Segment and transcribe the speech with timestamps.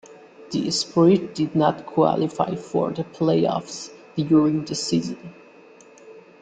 [0.49, 5.31] The Spirit did not qualify for the playoffs during this season.